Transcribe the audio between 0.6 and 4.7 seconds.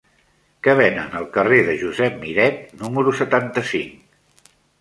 Què venen al carrer de Josep Miret número setanta-cinc?